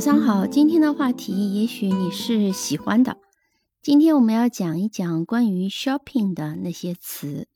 [0.00, 3.18] 早上好，今天的话题也许你是喜欢的。
[3.82, 7.48] 今天我们要讲一讲关于 shopping 的那些词。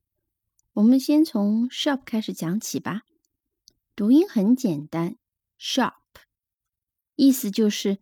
[0.74, 3.00] 我们先从 shop 开始讲起吧。
[3.96, 5.16] 读音很简单
[5.58, 5.94] ，shop，
[7.16, 7.96] 意思就是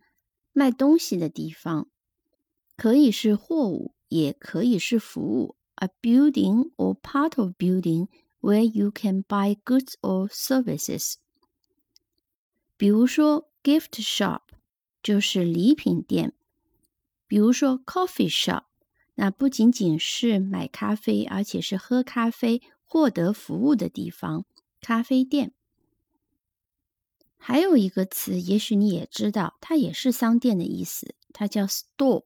[0.51, 1.87] 卖东西的地方，
[2.75, 5.55] 可以是货物，也可以是服务。
[5.75, 8.09] A building or part of building
[8.41, 11.13] where you can buy goods or services。
[12.75, 13.47] 比如说。
[13.63, 14.41] Gift shop
[15.01, 16.33] 就是礼品店，
[17.27, 18.63] 比如说 coffee shop，
[19.15, 24.45] 那不仅仅是买咖啡，而且是喝咖啡、获得服务的地方。
[24.81, 25.53] 咖啡店。
[27.37, 32.25] 还有一个词，也许你也知道，它也是商店的意思，它叫 store。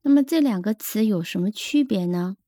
[0.00, 2.38] 那么这两个词有什么区别呢？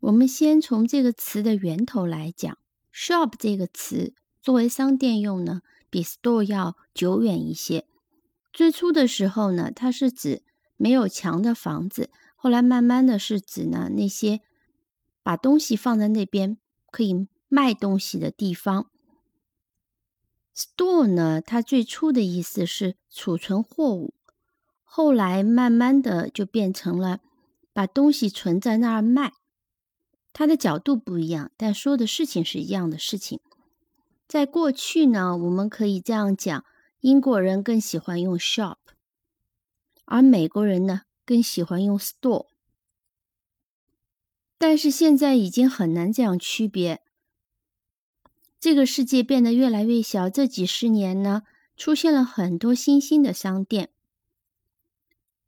[0.00, 2.56] 我们先从这个词的源头来讲
[2.90, 5.60] ，shop 这个词作为商店用呢。
[5.96, 7.86] 比 store 要久远一些。
[8.52, 10.42] 最初的时候呢，它是指
[10.76, 14.42] 没有墙的房子，后来慢慢的是指呢那些
[15.22, 16.58] 把东西放在那边
[16.90, 18.90] 可以卖东西的地方。
[20.54, 24.12] store 呢，它最初的意思是储存货物，
[24.84, 27.20] 后来慢慢的就变成了
[27.72, 29.32] 把东西存在那儿卖。
[30.34, 33.40] 它的角度不一样，但说的事情是一样的事情。
[34.28, 36.64] 在过去呢，我们可以这样讲：
[37.00, 38.76] 英国人更喜欢用 shop，
[40.04, 42.48] 而美国人呢更喜欢用 store。
[44.58, 47.02] 但是现在已经很难这样区别。
[48.58, 51.42] 这个世界变得越来越小，这几十年呢，
[51.76, 53.90] 出现了很多新兴的商店。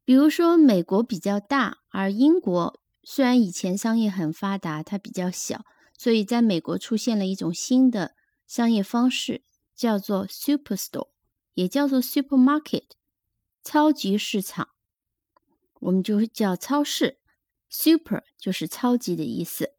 [0.05, 5.65] 比如说，美国比较大，而英国虽然以前商业很发达，它比较小，
[5.97, 8.15] 所以在美国出现了一种新的。
[8.48, 9.42] 商业方式
[9.76, 11.10] 叫做 superstore，
[11.54, 12.86] 也叫做 supermarket，
[13.62, 14.70] 超级市场，
[15.81, 17.19] 我们就叫超市。
[17.70, 19.75] super 就是超级的意思。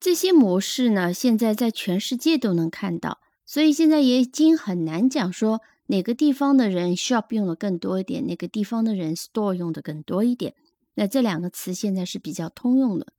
[0.00, 10.54] 这些模式呢，现在在全世界都能看到，所以现在也已经很难讲说哪个地方的人 shop 用的更多一点，哪个地方的人 store 用的更多一点。
[10.94, 13.12] 那这两个词现在是比较通用的，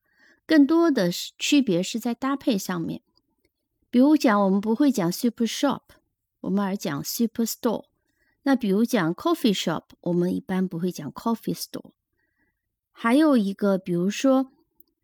[0.47, 3.03] 更多的是区别是在搭配上面。
[3.91, 5.81] 比如讲，我们不会讲 super shop，
[6.41, 7.85] 我们而讲 super store。
[8.43, 11.91] 那比如讲 coffee shop，我们一般不会讲 coffee store。
[12.91, 14.51] 还有一个，比如说，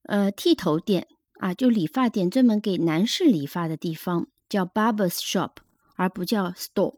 [0.04, 1.08] 呃，剃头店
[1.40, 5.52] 啊，就理发店，专门给男士理发的地方叫 barbers shop，
[5.96, 6.98] 而不叫 store。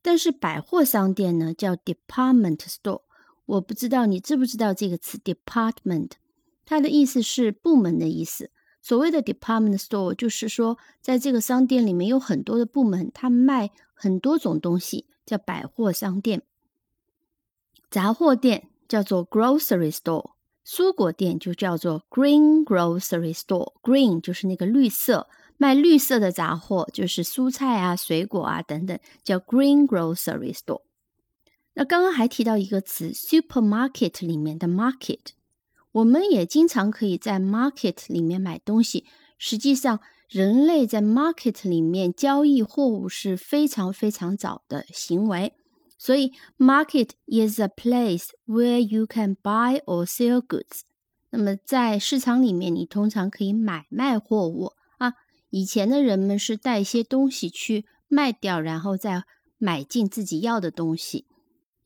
[0.00, 3.02] 但是百货商店呢，叫 department store。
[3.46, 6.12] 我不知道你知不知道这个词 department，
[6.64, 8.50] 它的意思是部门的意思。
[8.80, 16.42] 所谓的 department store 就是说，在这个商店里面有很多的部门，它卖很多种东西，叫百货商店。
[17.90, 20.32] 杂货店叫做 grocery store，
[20.64, 23.74] 蔬果店就叫做 green grocery store。
[23.82, 30.82] green 就是那个绿色，卖绿色的杂货就是蔬菜啊、水果啊等等，叫 green grocery store。
[31.74, 35.18] 那刚刚还提到一个词，supermarket 里面的 market。
[35.92, 39.04] 我们也经常可以在 market 里面买东西。
[39.38, 45.54] 实际上，人类在 market 里面交易货物是非常非常早的行为。
[45.96, 50.82] 所以，market is a place where you can buy or sell goods。
[51.30, 55.14] 那么，在市场里面，你通常可以买卖货物啊。
[55.50, 59.24] 以前的人们是带一些东西去卖掉，然后再
[59.56, 61.26] 买进自己要的东西。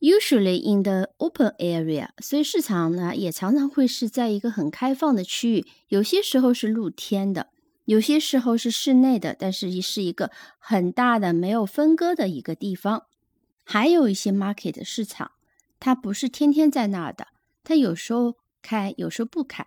[0.03, 7.47] Usually in the open area，所以市场呢也常常会是在一个很开放的区域，有些时候是露天的，
[7.85, 13.05] 有些时候是室内的，但是是一个很大的没有分割的一个地方。
[13.63, 15.31] 还有一些 market 市场，
[15.79, 17.27] 它不是天天在那儿的，
[17.63, 19.65] 它有时候开，有时候不开。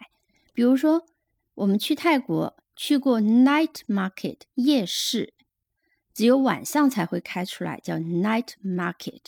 [0.52, 1.06] 比如说
[1.54, 5.32] 我们去泰国去过 night market 夜市，
[6.12, 9.22] 只有晚上才会开出来，叫 night market。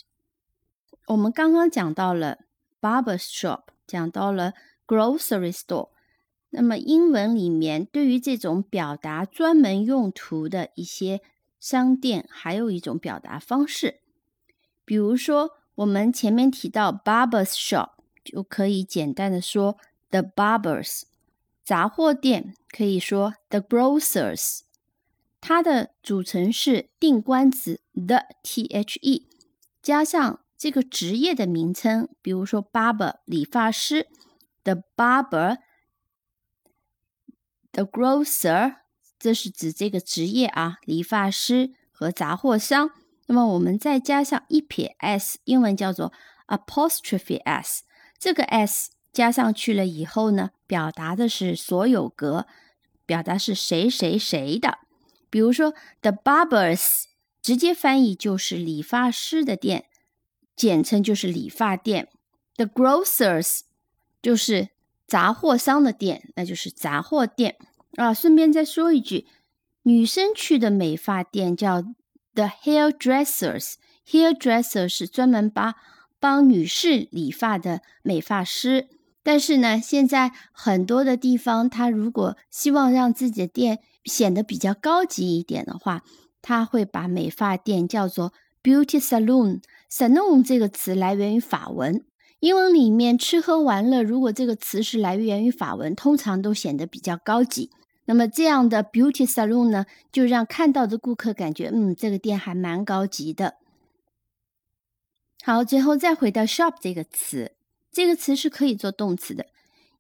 [1.08, 2.40] 我们刚刚讲到了
[2.82, 4.52] barber shop，讲到了
[4.86, 5.88] grocery store。
[6.50, 11.22] 那么英文里面对于这种表达专门用途的一些
[11.58, 14.00] 商店，还有一种表达方式。
[14.84, 19.78] 比如说，我们前面提到 barber shop 就可以简单的说
[20.10, 21.04] the barbers。
[21.64, 24.60] 杂货店可以说 the grocers。
[25.40, 29.26] 它的组成是定冠词 the t h e
[29.80, 30.40] 加上。
[30.58, 34.08] 这个职业的名称，比如说 barber 理发师
[34.64, 35.54] ，the barber，the
[37.84, 38.74] grocer，
[39.20, 42.90] 这是指这个职业啊，理发师和杂货商
[43.26, 46.12] 那么我们再加上一撇 s，英文叫做
[46.48, 47.84] apostrophe s。
[48.18, 52.48] 这个 s 加上去了以后呢，表达的是所有格，
[53.06, 54.78] 表达是谁谁谁的。
[55.30, 57.04] 比如说 the barbers，
[57.40, 59.84] 直接翻译就是理发师的店，
[60.58, 62.08] 简称就是理发店。
[62.56, 63.60] the grocers
[64.20, 64.70] 就是
[65.06, 67.56] 杂货商的店，那就是杂货店
[67.94, 68.12] 啊。
[68.12, 69.28] 顺便再说一句，
[69.84, 71.82] 女生去的美发店叫
[72.34, 73.74] the hairdressers。
[74.04, 75.74] hairdresser 是专门帮
[76.18, 78.88] 帮女士理发的美发师。
[79.22, 86.02] 但是呢，现在很多的地方，他如果希望让自己的店显得比较高级一点的话，
[86.40, 88.32] 他会把美发店叫做
[88.62, 89.60] beauty salon。
[89.90, 92.04] Salon 这个词来源于法文。
[92.40, 97.70] 英文里面吃喝玩乐，如果这个词是来源于法文，通常都显得比较高级。
[98.04, 103.56] 那么这样的 beauty salon 呢，就让看到的顾客感觉，嗯，这个店还蛮高级的。
[105.42, 107.52] 好，最后再回到 shop 这个词，
[107.90, 109.46] 这个词是可以做动词的，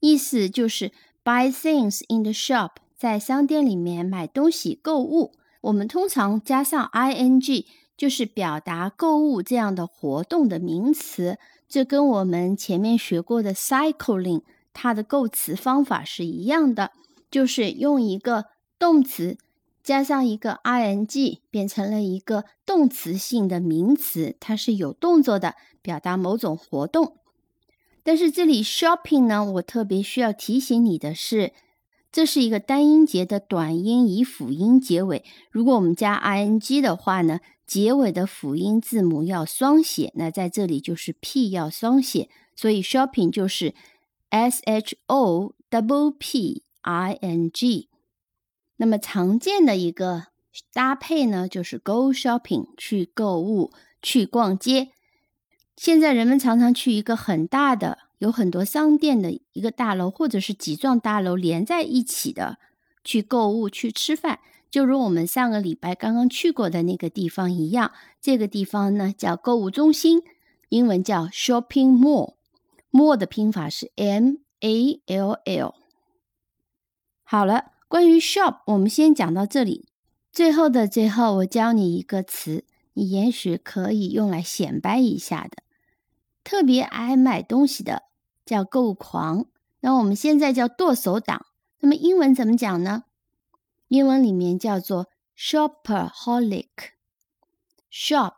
[0.00, 0.92] 意思就是
[1.24, 5.32] buy things in the shop，在商店里面买东西购物。
[5.62, 7.66] 我们通常加上 ing，
[7.98, 11.36] 就是表达购物这样的活动的名词。
[11.68, 14.40] 这跟我们前面学过的 cycling，
[14.72, 16.92] 它的构词方法是一样的，
[17.30, 18.46] 就是用一个
[18.78, 19.36] 动词
[19.82, 27.16] 加上一个 ing，变成了一个动词性的名词，它是有动作的，表达某种活动。
[28.02, 31.52] 但是这里 shopping 呢，我特别需要提醒你的是，
[32.10, 37.40] 这是一个单音节的短音以辅音结尾，如果我们加 ing 的话呢？
[37.68, 43.74] 结尾的辅音字母要双写，那在这里就是 p 要双写，所以 shopping 就是
[44.30, 47.90] s h o w p i n g。
[48.78, 50.28] 那么常见的一个
[50.72, 53.70] 搭配呢，就是 go shopping 去购物、
[54.00, 54.88] 去逛街。
[55.76, 62.58] 现在人们常常去一个很大的、有很多商店的一个大楼，或者是几幢大楼连在一起的
[63.04, 64.40] 去购物、去吃饭。
[64.70, 70.22] 就如我们上个礼拜刚刚去过的那个地方一样，这个地方呢叫购物中心，
[70.68, 72.34] 英文叫 shopping mall。
[72.90, 75.74] mall 的拼法是 m a l l。
[77.22, 79.88] 好了，关于 shop 我们先讲到这里。
[80.32, 85.62] 最后的最后，我教你一个词，你也许可以用来显摆一下的。
[86.44, 88.04] 特别爱买东西的
[88.46, 89.46] 叫购物狂，
[89.80, 91.46] 那我们现在叫剁手党。
[91.80, 93.04] 那么英文怎么讲呢？
[93.87, 98.33] 英文里面叫做 shopaholic，shop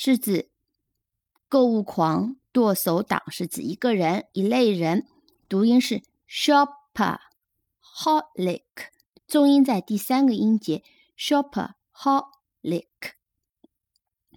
[0.00, 0.48] 是指
[1.48, 5.08] 购物狂、剁手党，是指一个人、一类人。
[5.48, 6.68] 读音是 shopaholic，
[9.26, 10.84] 重音在第三个音节
[11.18, 12.84] shopaholic，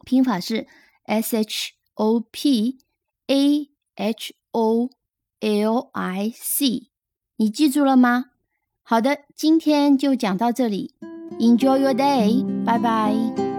[0.03, 0.68] 拼法是
[1.03, 2.80] s h o p
[3.27, 4.89] a h o
[5.39, 6.89] l i c。
[7.36, 8.32] 你记住了吗？
[8.82, 10.96] 好的，今天就讲到这里。
[11.39, 13.50] Enjoy your day，拜拜。